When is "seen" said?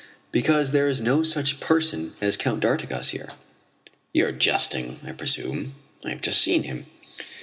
6.41-6.63